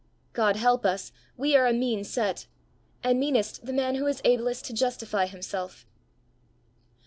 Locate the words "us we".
0.83-1.55